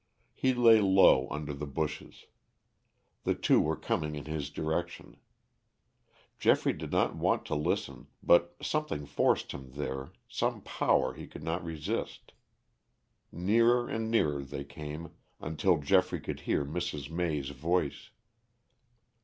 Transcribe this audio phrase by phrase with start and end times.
[0.33, 2.25] He lay low under the bushes.
[3.23, 5.17] The two were coming in his direction.
[6.39, 11.43] Geoffrey did not want to listen, but something forced him there, some power he could
[11.43, 12.33] not resist.
[13.31, 17.11] Nearer and nearer they came, until Geoffrey could hear Mrs.
[17.11, 18.09] May's voice.